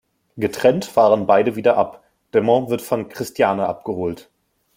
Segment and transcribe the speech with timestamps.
[0.35, 2.03] Getrennt fahren beide wieder ab;
[2.33, 4.31] Demant wird von Christiane abgeholt.